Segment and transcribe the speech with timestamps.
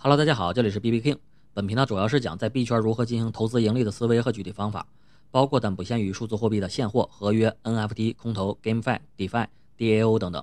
[0.00, 1.18] Hello，大家好，这里是 B B King。
[1.52, 4.86] 本频道主要是讲在币圈如何进行投资盈利的思维和具体方法，
[5.32, 10.40] 包括但不限于数字货币的现货、合约、NFT、空投、GameFi、DeFi、DAO 等等。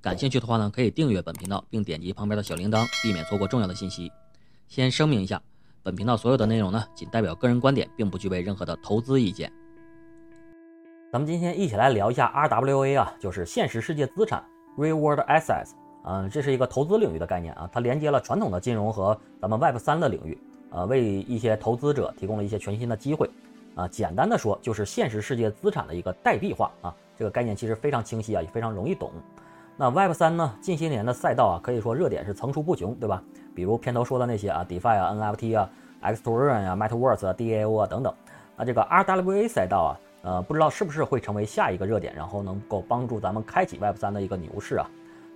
[0.00, 4.10] 感兴趣的话呢，可以订阅本频道，并点击旁边的小铃铛，避免错过重要的信息。
[4.66, 5.42] 先声明一下，
[5.82, 9.52] 本频道所有的内容呢，仅代表个人观点，并不具备任何的投资意见。
[11.12, 14.42] 咱们今天一起来聊一下 RWA 啊，就是现实世界资产
[14.78, 15.72] （Real World Assets）。
[16.08, 20.38] 嗯，这是一个投资领域的概念啊，它连接了传统的金融和咱们 Web 三的领域，
[20.70, 23.28] 呃，为一些投资者提供了一些全新的机会。
[23.74, 29.10] 啊，简单的说，就是现实世界资产的一个代币化啊，这个概念其实非常清晰啊，也非常容易懂。
[29.76, 33.22] 那 Web 三呢，近些年的赛道啊，可以说热点是层出不穷，对吧？
[33.54, 35.68] 比如片头说的那些啊，DeFi 啊，NFT 啊
[36.04, 38.14] ，xToken 啊，MetaVerse 啊，DAO 啊等等。
[38.56, 44.88] 那这个 RWA 赛道啊，呃，不知道是不是会成为下一个热点，然后能够帮助咱们开启 Web 三的一个牛市啊？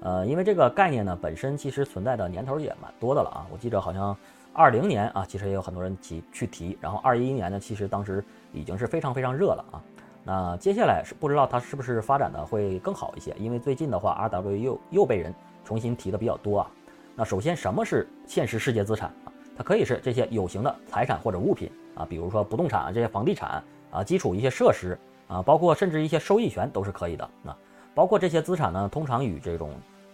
[0.02, 3.46] 呃，因为这个概念呢，本身其实存在的年头也蛮多的了啊。
[3.52, 4.16] 我记得好像
[4.52, 9.82] 二零年啊，其实也有很多人提去提，然后二一年呢，其实当时已经是非常非常热了啊。
[10.24, 15.34] 那接下来是不知道它是不是发展的会更好一些，因为最近的话，RW 又又被人
[15.65, 16.70] 重新提的比较多啊。
[17.14, 19.32] 那首先，什么是现实世界资产啊？
[19.57, 24.98] 它可以是这些有形的财产或者物品啊，比如说不动产啊这些房地产啊，基础一些设施
[25.29, 27.29] 啊，包括甚至一些收益权都是可以的。
[27.42, 27.54] 那
[27.95, 29.73] 包括这些资产呢，通常与这种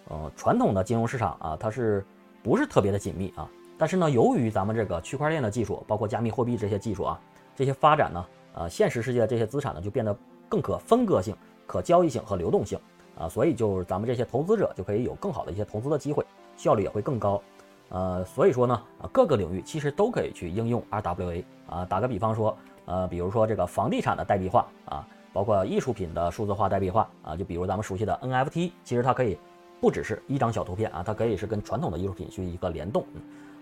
[0.09, 2.05] 呃传统的金融市场啊，它是
[2.43, 3.49] 不是特别的紧密啊？
[3.79, 7.21] 但是呢，由于咱们这个区块链的技术，包括加密货币这些技术啊，
[7.55, 10.17] 这些发展呢，呃，现实世界的这些资产呢，就变得
[10.49, 12.79] 更可分割性、可交易性和流动性
[13.19, 16.25] 啊，所以就是咱们这些投资者就可以有更好的一些投资的机会，
[16.57, 17.43] 效率也会更高。
[17.89, 21.85] 呃，所以说呢，各个领域其实都可以去应用 RWA 啊。
[21.85, 25.07] 打个比方说，呃，比如说这个房地产的代币化啊。
[25.33, 29.39] 包括艺术品的数字化代币化啊，就比如咱们熟悉的 NFT，其实它可以
[29.81, 33.05] 不只是一张小图片啊，它可以是跟传统的艺术品去一个联动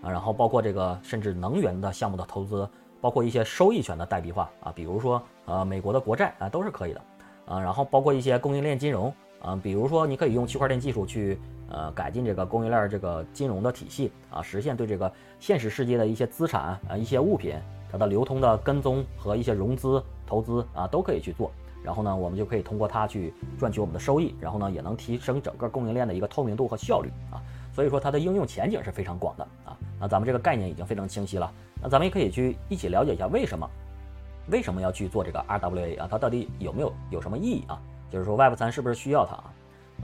[0.02, 0.10] 啊。
[0.10, 2.68] 然后包括这个甚至能源的项目的投资，
[3.00, 7.02] 包括一些收益权的代币化啊，比如说呃美国的国债啊都是可以的
[7.46, 7.60] 啊。
[7.60, 9.12] 然后包括一些供应链金融
[9.42, 11.38] 啊，比如说你可以用区块链技术去
[11.68, 17.54] 呃改进这个供应链这个金融的体系啊，实现对这个现实世界的一些资产啊、一些物品
[17.90, 21.50] 它的流通的跟踪和一些融资投资啊都可以去做。
[21.84, 27.36] 然后呢，我们就可以通过它去赚取我们的收益，然后呢，也能提升整个供应链的一个透明度和效率啊。
[27.74, 29.76] 所以说它的应用前景是非常广的啊。
[30.00, 31.52] 那咱们这个概念已经非常清晰了，
[31.82, 33.68] 那咱们也可以去一起了解一下为什么，
[34.50, 36.08] 为什么要去做这个 RWA 啊？
[36.10, 37.78] 它到底有没有有什么意义啊？
[38.10, 39.44] 就是说 Web 三是不是需要它啊？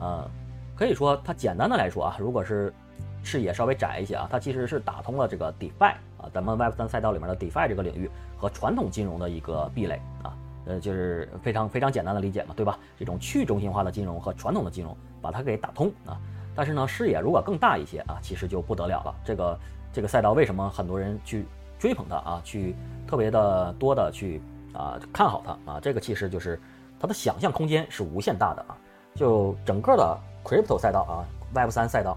[0.01, 0.31] 呃，
[0.77, 2.75] 可以说它简单的来说啊，如果是
[3.23, 10.37] 视野稍微窄一些啊，它其实是打通了这个 DeFi 啊，咱们 Web 三赛道里面的 DeFi 这个领域和传统金融的一个壁垒啊。
[10.71, 12.79] 呃，就是非常非常简单的理解嘛，对吧？
[12.97, 16.17] 这种去中心化的金融和传统的金融，把它给打通啊。
[16.55, 19.15] 但是呢，视野如果更大一些啊，其实就不得了了。
[19.25, 19.59] 这个
[19.93, 21.45] 这个赛道为什么很多人去
[21.79, 22.41] 追捧它啊？
[22.45, 22.77] 去
[23.07, 24.41] 特别的多的去
[24.73, 25.81] 啊看好它啊？
[25.81, 26.61] 这个其实就是
[27.01, 28.77] 它的想象空间是无限大的啊。
[29.17, 32.17] 就整个的 crypto 赛道啊，Web 三赛道，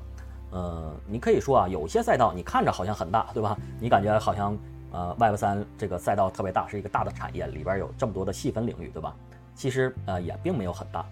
[0.51, 3.57] 呃，你可以说啊，有些赛道你看着好像很大，对吧？
[3.79, 4.55] 你感觉好像。
[4.93, 9.13] 呃，Web 三这个赛道特别大，是一个大的产业，里边有这么多的细分领域，对吧？
[9.55, 11.05] 其实呃也并没有很大，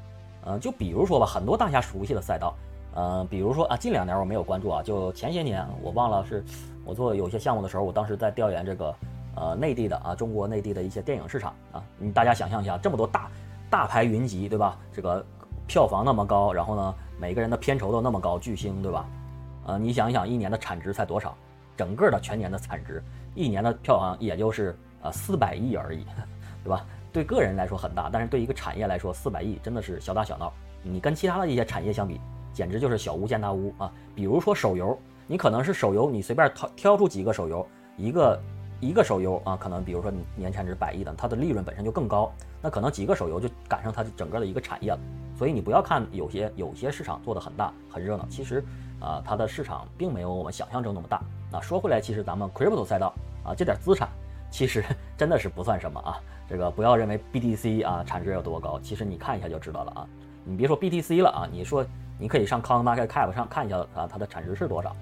[0.46, 2.54] 呃，就比如说吧，很多大家熟悉的赛道，
[2.94, 6.44] 呃，比如说啊，近两年我没有关注啊，就前些年我忘了是
[6.86, 8.96] 我做有些项目的时候，我当时在调研这个
[9.36, 13.30] 呃内地的啊，中国内地的一些电影市场啊，你大家想象一下，这么多大
[13.70, 14.78] 大牌云集，对吧？
[14.94, 15.26] 这个
[15.68, 19.08] 票房那么高，然后呢，每个人的片酬都那么高，巨星，对吧？
[19.66, 21.36] 呃，你想一想，一年的产值才多少？
[21.78, 23.02] 整个的全年的产值，
[23.36, 26.06] 一年的票房也就是呃四百亿而已，
[26.64, 26.86] 对吧？
[27.14, 30.52] 对个人来说很大，但是对一个产业来说，四百亿真的是小打小闹。
[30.82, 32.20] 你跟其他的一些产业相比，
[32.54, 33.92] 简直就是小巫见大巫啊！
[34.16, 34.98] 比如说手游，
[35.28, 38.42] 你可能是手游，你随便挑挑出几个手游，一个
[38.80, 42.32] 一个手游啊，可能比如说你年产值百亿的，它的利润本身就更高，
[42.62, 45.00] 那可能几个手游就赶上它整个的一个产业了。
[45.38, 48.64] 所以你不要看有些有些市场做得很大很热闹，其实
[49.00, 51.22] 啊，它的市场并没有我们想象中那么大。
[51.52, 53.14] 那说回来，其实咱们 crypto 赛道
[53.44, 54.10] 啊，这点资产
[54.50, 54.84] 其实
[55.18, 56.20] 真的是不算什么啊。
[56.48, 60.08] 这个不要认为 BTC 啊产值有多高，其实你看一下就知道了啊。
[60.44, 61.86] 你别说 BTC 了啊，你说
[62.20, 64.96] 你可以上 CoinMarketCap 上看一下啊，它的产值是多少。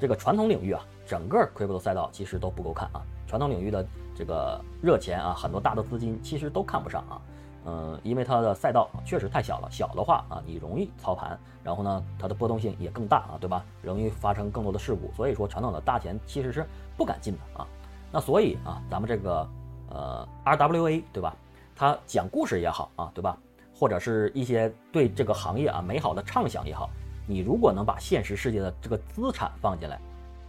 [0.00, 3.02] 这个传统领域啊，整个 crypto 赛道其实都不够看啊。
[3.26, 7.20] 传统领域的这个热钱啊，很多大的资金其实都看不上啊。
[7.66, 13.62] 嗯，因为它的赛道确实太小了，小的话啊，你容易操盘，然后呢，它的波动性也更大啊，对吧？
[13.82, 17.66] 容易发生更多的事故，所以说传统的大钱其实是不敢进的啊。
[18.10, 19.48] 那所以啊，咱们这个
[19.90, 21.34] 呃 RWA 对吧？
[21.76, 23.36] 它讲故事也好啊，对吧？
[23.74, 26.90] 或者是一些对这个行业啊美好的畅想也好，
[27.26, 30.00] 你如果能把现实世界的这个资产放进来，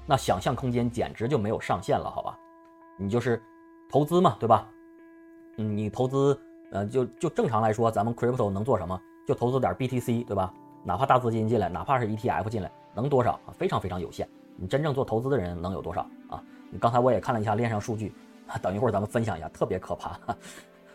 [0.08, 2.38] 那想象空间简直就没有上限了，好吧？
[2.98, 3.42] 你就是
[3.92, 4.68] 投资嘛，对吧？
[5.58, 6.40] 嗯，你投资，
[6.72, 9.00] 呃，就就正常来说，咱们 crypto 能做什么？
[9.28, 10.52] 就投资点 BTC，对吧？
[10.84, 13.54] 哪怕大资金进来，哪怕是 ETF 进来，能多少啊？
[13.54, 14.28] 非常非常有限。
[14.56, 16.42] 你真正做投资的人能有多少啊？
[16.80, 18.14] 刚才我也看了一下链上数据，
[18.62, 20.20] 等一会儿咱们分享一下，特别可怕。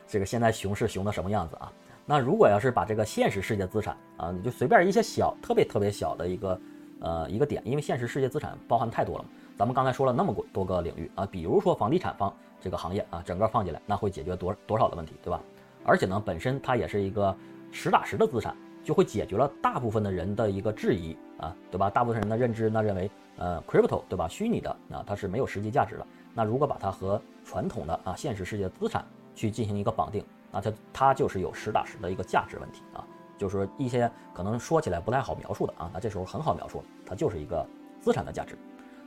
[0.07, 1.73] 这个现在熊市熊的什么样子啊？
[2.07, 6.61] 那如果要是把这个现实世界资产啊，你就随便一些小、特别特别小的一个
[7.01, 9.31] 呃一个点，因为现实世界资产包含太多了嘛。
[9.57, 15.41] 咱们刚才说了那么多个领域啊，比如说房地产方这个行业啊，整个放进来，那会解决多多少的问题，对吧？
[15.85, 17.35] 而且呢，本身它也是一个
[17.73, 21.89] 实打实的资产，就会解决了大部分的人的一个质疑啊，对吧？
[21.89, 24.29] 大部分人的认知呢认为，呃，crypto 对吧？
[24.29, 26.07] 虚拟的啊，它是没有实际价值的。
[26.35, 29.05] 那如果把它和传统的啊现实世界资产
[29.35, 30.25] 去进行一个绑定。
[30.57, 33.05] 那它它就是有实打实的一个价值问题啊，
[33.37, 37.67] 就是说一些可能说起来不太好描述的啊，那这时候很好描述，它就是一个
[38.01, 38.57] 资产的价值，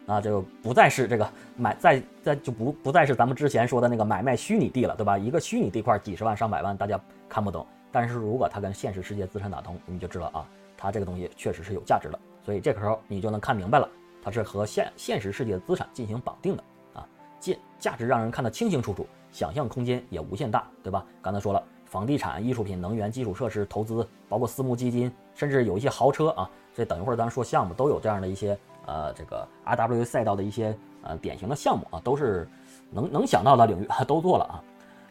[0.05, 1.25] 那就不再是这个
[1.55, 5.17] 买再再就不不再是咱们之前说的那个买卖虚拟地了，对吧？
[5.17, 6.99] 一个虚拟地块几十万上百万，大家
[7.29, 10.45] 看不懂，但是如果它跟现实世界资产打通，你就知道啊，
[10.75, 13.89] 它这个东西确实是有价值的，所以这个时候你就能看明白了，
[14.27, 16.61] 它是和现现实世界的资产进行绑定的
[16.93, 17.07] 啊，
[17.39, 19.07] 价价值让人看得清清楚楚。
[19.31, 21.05] 想象空间也无限大，对吧？
[21.21, 26.49] 刚才说了，房地产、艺术品、能源、基础设施投资，包括私募基金，甚至有一些豪车啊。
[26.75, 32.45] 这等一会儿咱说项目都有这样的一些呃，这个 RW 赛道的一些呃典型的项目啊，都是
[32.91, 34.61] 能能想到的领域都做了啊。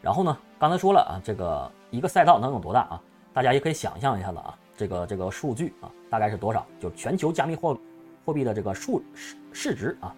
[0.02, 3.02] 然后呢，刚才说了啊，这个一个赛道能有多大啊？
[3.32, 6.66] 大家也可以想象一下子啊，这个这个数据啊，大概是多少？
[6.78, 7.80] 就全球加密货币
[8.26, 10.14] 货币的这个数市市值啊，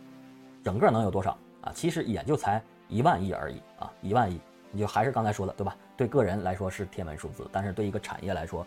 [0.65, 1.71] 整个能有多少啊？
[1.73, 2.61] 其实也就才。
[2.91, 4.41] 一万亿而已啊，一万亿，
[4.71, 5.77] 你就还是刚才说的对吧？
[5.95, 8.67] 对个人来说是天文数字，但是对一个产业来说，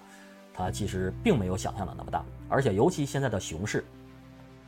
[0.53, 2.23] 它其实并没有想象的那么大。
[2.47, 3.83] 而且尤其现在的熊市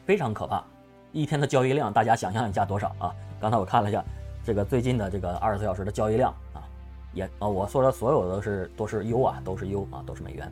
[0.08, 0.64] 非常可怕，
[1.12, 3.14] 一天的交易量，大家想象一下多少啊？
[3.40, 4.04] 刚才我看了一下
[4.44, 6.66] 这个最近的这个二十四小时的交易量啊，
[7.14, 10.52] 也啊，我说的所有的都是都是 U 啊，都是 U 啊，都是美元。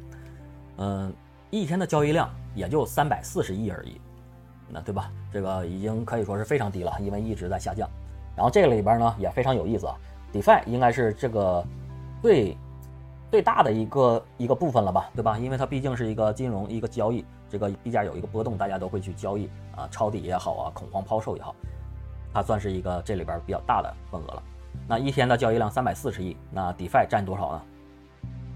[0.77, 1.11] 嗯，
[1.49, 3.99] 一天的交易量也就三百四十亿而已，
[4.73, 5.11] 那对吧？
[5.31, 7.89] 这个已经可以说是非常低了，因为一直在下降。
[8.35, 9.95] 然后这个里边呢也非常有意思啊
[10.33, 11.63] ，DeFi 应该是这个
[12.21, 12.57] 最
[13.29, 15.37] 最大的一个一个部分了吧，对吧？
[15.37, 21.53] 因为它毕竟是一个金融一个交易，这个币价有一个波动，大家都会去交易啊，抄底也好啊，恐慌抛售也好，
[22.33, 24.43] 它算是一个这里边比较大的份额了。
[24.87, 27.61] 那一天的交易量三百四十亿，那 DeFi 占多少呢？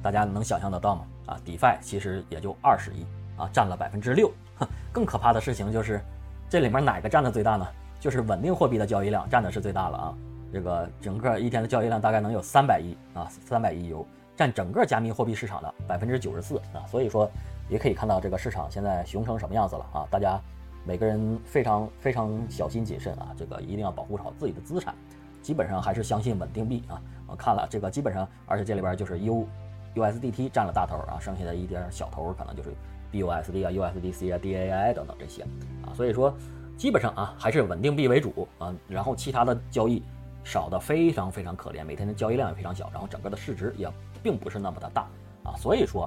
[0.02, 1.06] 大家能想象得到吗？
[1.26, 3.06] 啊，DeFi 其实也就二十亿
[3.38, 4.32] 啊，占了百分之六。
[4.92, 6.02] 更可怕的事情就是
[6.50, 7.68] 这里面哪个占的最大呢？
[8.00, 10.13] 就是稳定货币的交易量占的是最大了啊，
[10.54, 14.06] 这个整个一天的交易量大概能有三百亿啊，三百亿 U，
[14.36, 17.30] 占整个加密货币市场的百分之九十四啊，所以说
[17.68, 20.40] 也可以看到这个市场现在熊成什么样子了啊，大家
[20.86, 24.94] 每个人非常非常小心谨慎啊，这个一定要保护好自己的资产，
[25.42, 29.48] 基本上还是相信稳定币啊，我看了这个基本上，而且这里边就是 U
[29.96, 32.69] USDT 占了大头啊，剩下的一点小头可能就是
[33.12, 35.44] BUSD 啊、USDC 啊、DAI 等等这些
[35.86, 36.36] 啊，所以说。
[36.78, 40.04] 基本上啊，还是稳定币为主啊，然后其他的交易
[40.44, 43.90] 少的非常非常可怜，每天的交易量也非常小，然后整个的市值也
[44.22, 45.07] 并不是那么的大
[45.46, 46.06] 啊，所以说，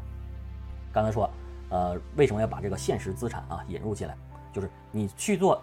[0.92, 1.30] 刚才说，
[1.70, 4.14] 呃，为什么要把这个现实资产啊引入进来？
[4.52, 5.62] 就是你去做，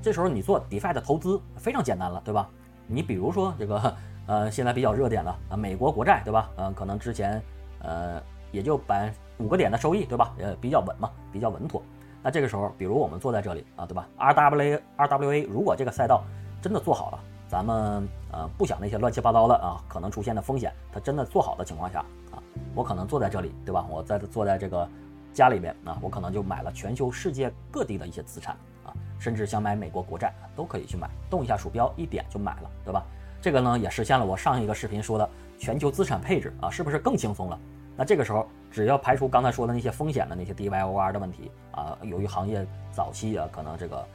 [0.00, 2.48] 这时候你做 DeFi 的投资非常简单了，对吧？
[2.86, 3.96] 你比如说这个，
[4.26, 6.50] 呃，现在比较热点了啊，美国国债，对吧？
[6.56, 7.42] 嗯，可能之前，
[7.80, 8.22] 呃，
[8.56, 10.34] 也就百五个点的收益，对吧？
[10.38, 11.82] 呃，比较稳嘛，比较稳妥。
[12.22, 16.24] 那这个时候，比如我们坐在这里啊，对吧？RWA RWA 如果这个赛道
[16.62, 21.98] 真的做好了，咱们呃不想那些乱七八糟的啊可能出现的风险，它真的做好的情况下
[22.32, 22.42] 啊，
[22.74, 23.86] 我可能坐在这里，对吧？
[23.90, 24.88] 我在坐在这个
[25.34, 33.04] 家里边啊，我可能就买了全球世界各地的一些资产啊，甚至想买美国国债都可以去买，动一下鼠标一点就买了，对吧？
[33.38, 37.58] 这个呢也实现了我上一个视频说的全球资产配置啊，是不是更轻松了？
[37.96, 44.06] 那这个时候，只要排除刚才说的那些风险的那些 DYOR 的问题啊，由于行业早期啊，可能这个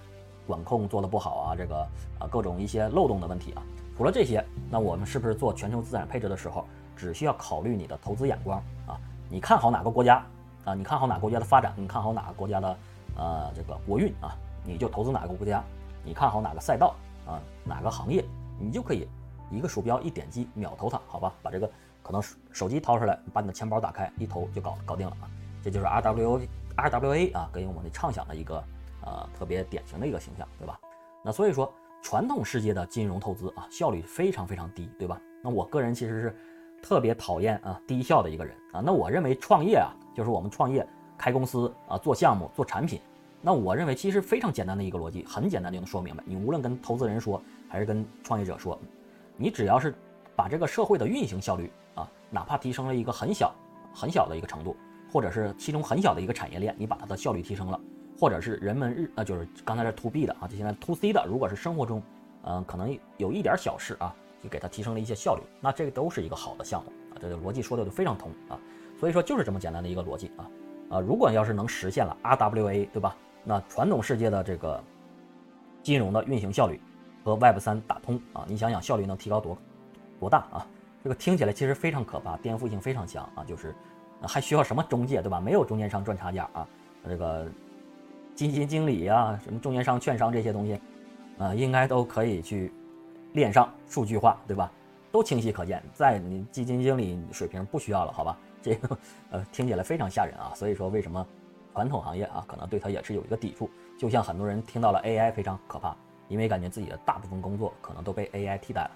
[0.46, 1.78] 管控做的不好啊，这个
[2.20, 3.64] 啊各种一些漏洞的问题啊，
[3.98, 9.00] 除了这些，那我们是不是做全球资产配置的时候，只需要考虑你的投资眼光啊？
[9.30, 10.24] 你看好哪个国家
[10.64, 10.76] 啊？
[10.76, 11.74] 你看好哪个国家的发展？
[11.76, 12.78] 你看好哪个国家的
[13.18, 14.38] 呃这个国运啊？
[14.64, 15.64] 你就投资哪个国家？
[16.04, 16.94] 你看好哪个赛道
[17.26, 17.42] 啊？
[17.64, 18.24] 哪个行业？
[18.60, 19.08] 你就可以
[19.50, 21.34] 一个鼠标一点击秒投它，好吧？
[21.42, 21.68] 把这个。
[22.02, 25.30] 可能手机掏出来，把你的钱包打开，一投就搞搞定了啊！
[25.64, 26.42] 这就是 R W
[26.76, 28.64] R W A 啊，给我们的畅想的一个
[29.06, 30.80] 呃特别典型的一个形象，对吧？
[31.24, 35.22] 那所以说，传统世界的金融投资啊，效率非常非常低，对吧？
[35.44, 36.36] 那我个人其实是
[36.82, 38.82] 特别讨厌啊低效的一个人啊。
[38.84, 43.00] 那我认为创业啊，就是我们创业开公司啊，做项目做产品，
[43.42, 46.24] 那我认为其实非常简单的一个逻辑，很简单就能说明白。
[46.26, 47.40] 你无论跟投资人说，
[47.70, 48.80] 还是跟创业者说，
[49.38, 49.94] 你只要是
[50.36, 51.72] 把这个社会的运行效率，
[52.32, 53.54] 哪怕提升了一个很小、
[53.94, 54.76] 很小的一个程度，
[55.12, 57.80] 或者是其中很小的一个产业链，你把它的效率提升了，
[58.20, 62.02] 或者是人们日啊，就是刚才是 to B 的啊，就现在 to C 的，如果是生活中，
[62.44, 68.58] 嗯，可能有一点小事啊，就给它提升了一些效率，那这个都是一个好的项目啊，这个逻辑说的就非常通啊。
[69.00, 70.50] 所以说就是这么简单的一个逻辑啊，
[70.92, 73.16] 啊，如果要是能实现了 RWA，对吧？
[73.44, 74.82] 那传统世界的这个
[75.82, 76.80] 金融的运行效率
[77.24, 79.58] 和 Web 三打通啊，你想想效率能提高多
[80.20, 80.68] 多大啊？
[81.04, 83.74] 这个听起来其实非常可怕，颠覆性非常强啊，就是
[84.22, 85.40] 还需要什么中介对吧？
[85.40, 86.68] 没有中间商赚差价啊，
[87.08, 87.48] 这个
[88.36, 90.80] 基金经理呀，什么中间商、券商这些东西
[91.40, 92.72] 啊，应该都可以去
[93.34, 94.72] 链上数据化对吧？
[95.12, 98.38] 都清晰可见，在你基金经理水平不需要了，好吧？
[98.62, 98.98] 这个
[99.32, 101.26] 呃听起来非常吓人啊，所以说为什么
[101.74, 103.68] 传统行业啊可能对它也是有一个抵触？
[103.98, 105.96] 就像很多人听到了 AI 非常可怕，
[106.28, 108.92] 因为感觉自己的大部分工作可能都被 AI 替代了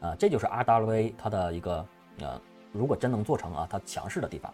[0.00, 1.84] 啊，这就是 RWA 它的一个
[2.20, 2.40] 呃，
[2.72, 4.52] 如果真能做成啊，它强势的地方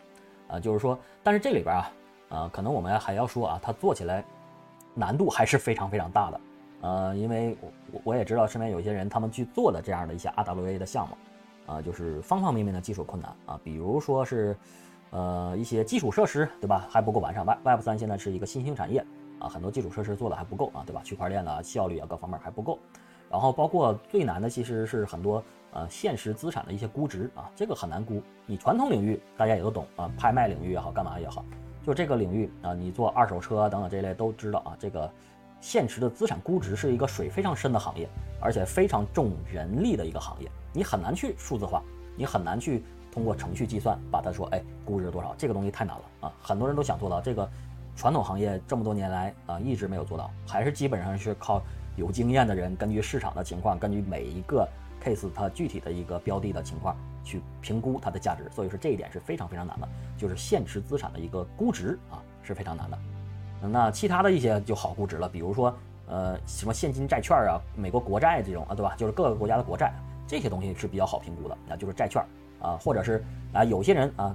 [0.48, 1.92] 啊，就是说，但是这里边啊
[2.30, 4.24] 啊，可能我们还要说啊，它做起来
[4.94, 6.40] 难度还是非常非常大的
[6.80, 11.16] 呃，因为我我也知道身边有一些人他们去做的这样的一些 RWA 的项目。
[11.66, 14.54] 啊，就是方方面面的技术困难啊，比如说是，
[15.08, 17.42] 呃，一些基础设施，对吧，还不够完善。
[17.42, 19.02] Web Web 三现在是一个新兴产业
[19.38, 21.00] 啊，很多基础设施做的还不够啊，对吧？
[21.02, 22.78] 区块链啊，效率啊，各方面还不够。
[23.34, 28.22] 然后包括最难的其实是很多呃现实资产的一些估值啊，这个很难估。
[28.46, 31.44] 你传统领域大家也都懂啊，拍卖领域也好，干嘛也好，
[31.84, 35.10] 就这个领域啊，你做二手车等等这类都知道啊，这个
[35.60, 38.08] 现实的资产估值是一个水非常深的行业，
[38.40, 40.48] 而且非常重人力的一个行业。
[40.72, 41.82] 你很难去数字化，
[42.16, 45.34] 你很难去通过程序计算把它说，哎，估值多少？
[45.36, 46.32] 这个东西太难了啊！
[46.40, 47.50] 很多人都想做到，这个
[47.96, 51.60] 传统行业这么多年来啊一直没有做到，还是基本上是靠
[51.96, 54.68] 有经验的人根据市场的情况，根据每一个
[55.02, 58.48] case 它具体的一个标的的情况去评估它的价值。
[58.50, 62.98] 所以说这一点是非常非常难的，就是现实资产的一个估值啊是非常难的。
[63.68, 65.74] 那其他的一些就好估值了，比如说
[66.06, 68.94] 呃什么现金债券啊、美国国债这种啊，对吧？
[68.96, 69.92] 就是各个国家的国债。
[70.26, 72.24] 这些东西是比较好评估的啊，就是债券
[72.58, 73.22] 啊，或者是
[73.52, 74.34] 啊，有些人啊，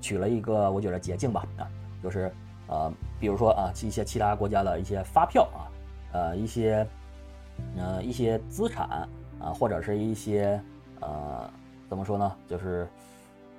[0.00, 1.62] 取了一个我觉得捷径吧啊，
[2.02, 2.28] 就是
[2.66, 5.70] 呃，比如说啊，一些其他国家的一些发票啊，
[6.12, 6.84] 呃，一些
[7.76, 9.08] 呃一些资产
[9.40, 10.60] 啊，或者是一些
[11.00, 11.50] 呃，
[11.88, 12.88] 怎么说呢，就是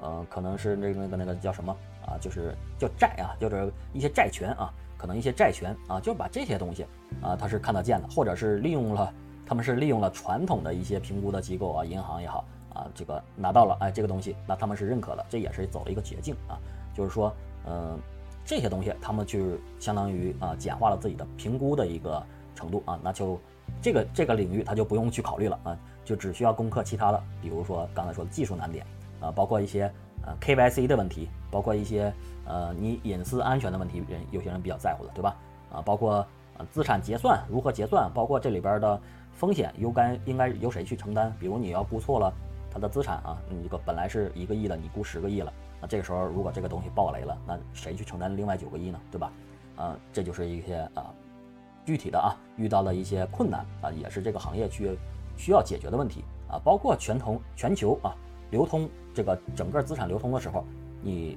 [0.01, 1.75] 呃，可能是那个那个那个叫什么
[2.06, 6.86] 啊，就是叫债啊，就是一些债权啊，可能一些债权啊，就把这些东西
[7.22, 9.13] 啊，他是看得见的，或者是利用了。
[9.46, 16.53] 他们是利用了传统的一些评估的机构啊，银行也好啊，这个拿到了哎这个东西，那他们是认可的，这也是走了一个捷径啊，
[16.94, 17.34] 就是说，
[17.65, 17.98] 嗯，
[18.46, 23.39] 这些东西他们就相当于啊简化了自己的评估的一个程度啊，那就
[23.81, 28.85] 这个这个领域他就不用去考虑了啊，就只需要攻克其他的，比如说刚才说的技术难点
[29.19, 29.91] 啊，包括一些
[30.23, 32.13] 呃 KYC 的问题，包括一些
[32.45, 35.35] 呃你隐私安全的问题，人有些人比较在乎的，对吧？
[35.71, 36.25] 啊，包括
[36.57, 38.99] 呃资产结算如何结算，包括这里边的。
[39.31, 41.33] 风险由该应该由谁去承担？
[41.39, 42.33] 比如你要估错了，
[42.69, 48.99] 它的资产啊，你这个本来是一个亿的，你估十个亿了，那这个时候如果这个东西爆雷了，那谁去承担另外九个亿呢？
[49.09, 49.31] 对吧？
[49.77, 51.13] 啊，这就是一些啊
[51.89, 54.96] 具体的啊遇到了一些困难啊，也是这个行业去
[55.36, 58.15] 需要解决的问题啊，包括全通全球啊
[58.51, 60.63] 流通这个整个资产流通的时候，
[61.01, 61.36] 你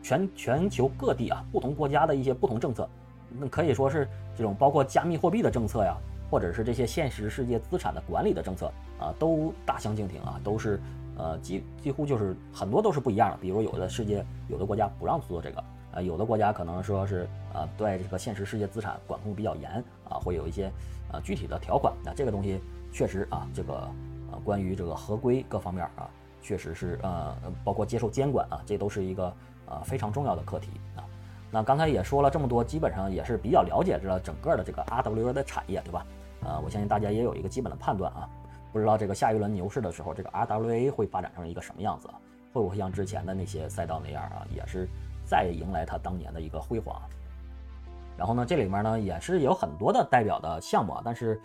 [0.00, 2.88] 全全球各地啊不同国家的一些不同政策，
[3.36, 5.96] 那可以说是这种包括加密货币的政策呀。
[6.30, 10.78] 或者是这些现实世界资产的管理的政策啊，都大相径庭啊，都是
[11.16, 13.38] 呃几几乎就是很多都是不一样的。
[13.38, 20.70] 比如有的世界有的国家不让做这个啊，有的国家可能说是啊对这个现实世界资产管控比较严啊，会有一些
[21.10, 21.92] 啊具体的条款。
[22.04, 22.60] 那这个东西
[22.92, 23.90] 确实啊，这个
[24.30, 26.08] 呃关于这个合规各方面啊，
[26.42, 29.32] 确实是呃包括接受监管啊，这都是一个
[29.66, 31.04] 呃非常重要的课题啊。
[31.50, 36.06] 那刚才也说了这么多，基本上也是比较了解这整个的这个 RWA 的产业，对吧？
[36.44, 38.28] 呃，我相信大家也有一个基本的判断啊。
[38.70, 42.06] 不知道这个下一轮牛市的时候，这个 RWA 会发展成一个什么样子？
[42.52, 44.86] 会不会像之前的那些赛道那样啊，也是
[45.28, 47.00] 再迎来它当年的一个辉煌？
[48.16, 51.40] 然后呢，这里面呢也是有很多的代表的项目啊，但是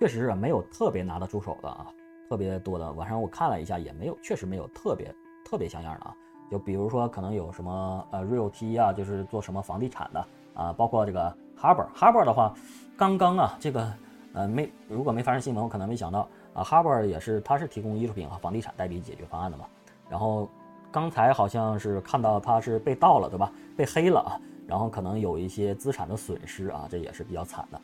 [0.00, 1.86] 确实是没有特别拿得出手的啊，
[2.30, 2.90] 特别多的。
[2.92, 5.14] 晚上我看了一下，也没有，确实没有特别
[5.44, 6.16] 特别像样的啊。
[6.50, 12.54] 就比如说可能有什么呃 Realty 啊，就是做什么房地产的啊，包括这个 Harbor Harbor 的话，
[12.96, 13.92] 刚刚啊这个。
[14.32, 16.62] 呃，没，如果没发生新闻，我可能没想到啊。
[16.62, 19.64] Harbor 也是，它是提供艺术品和房地产代币解决方案的嘛。
[20.10, 20.46] 然后
[20.96, 23.52] 刚才好像是看到它是被盗了，对吧？
[23.76, 24.40] 被黑了啊。
[24.66, 27.78] 然后可能有一些资产的损失啊，这也是比较惨的，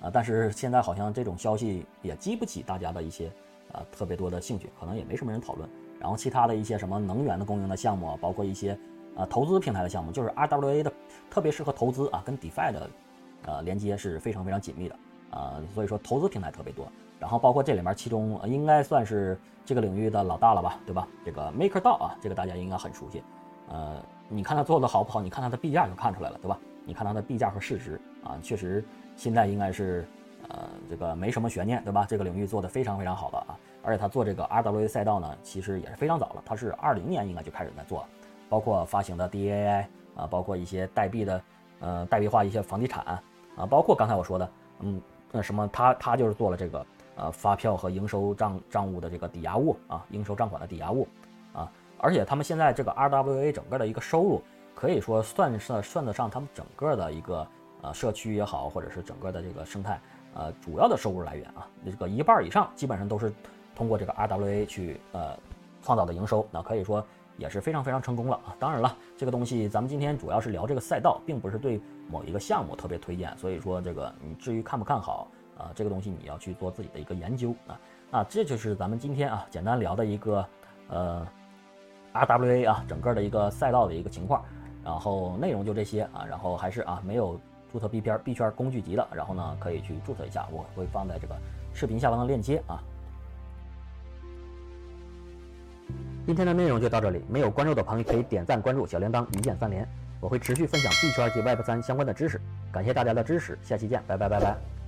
[0.00, 3.30] 啊，但是现在好像这种消息也激不起大家的一些
[3.72, 5.68] 呃特别多的兴趣，可能也没什么人讨论。
[6.00, 8.78] 然后其他的一些什么能源的供应的项目啊，包括一些
[9.14, 10.90] 呃投资平台的项目，就是 RWA 的
[11.28, 12.90] 特别适合投资啊，跟 DeFi 的
[13.44, 14.96] 呃连接是非常非常紧密的
[15.34, 16.86] 呃，所以说投资平台特别多。
[17.18, 21.08] 然后包括这里面其中应该算是这个领域的老大了吧，对吧？
[21.24, 23.22] 这个 MakerDAO 啊，这个大家应该很熟悉。
[23.68, 23.96] 呃，
[24.28, 25.22] 你看它做的好不好？
[25.22, 26.58] 你看它的币价就看出来了，对吧？
[26.84, 28.84] 你看它的币价和市值啊，确实
[29.16, 30.06] 现在应该是
[30.48, 32.04] 呃这个没什么悬念，对吧？
[32.06, 33.58] 这个领域做的非常非常好了啊。
[33.82, 38.04] 而且它做这个 RWA 赛道呢，其实也是非常早了，它是二零年应该就开始在做，
[38.50, 41.42] 包括发行的 DAI 啊，包括一些代币的，
[41.80, 43.02] 呃，代币化一些房地产
[43.56, 44.50] 啊，包括刚才我说的，
[44.80, 45.00] 嗯，
[45.34, 46.86] 那什么，他他就是做了这个
[47.16, 51.08] 呃发票和应收账账务的这个抵押物啊，应收账款的抵押物
[51.52, 54.40] 啊，而且他们现在这个 RWA 整个的一个收入，
[54.74, 57.46] 可以说算是算得上他们整个的一个
[57.82, 60.00] 呃社区也好，或者是整个的这个生态
[60.34, 63.32] 呃主要的收入来源啊，这个一半以上基本上都是。
[63.76, 65.36] 通过这个 RWA 去呃
[65.82, 67.04] 创造的营收，那可以说
[67.36, 68.54] 也是非常非常成功了啊！
[68.56, 71.80] 当然了，这个东西咱们今天主要是聊这个赛道，并不是对
[72.10, 77.78] 某一个项目特别推荐，所以说这个你至于看不看好啊，这个东西你要去做自己的一个研究啊。
[78.10, 80.46] 那这就是咱们今天啊简单聊的一个
[80.88, 81.26] 呃
[82.12, 84.44] RWA 啊整个的一个赛道的一个情况，
[84.84, 87.40] 然后内容就这些啊，然后还是啊没有
[87.72, 91.34] 注册币圈币圈工具集的，然后呢可以去注册一下，我会放在这个
[91.72, 92.80] 视频下方的链接啊。
[96.26, 99.86] 今天的内容就到这里，没有关注的朋友可以点赞关注小铃铛一键三连，
[100.24, 102.40] 我会持续分享币圈及 Web 三相关的知识，
[102.72, 104.83] 感谢大家的支持，下期见，拜拜拜拜。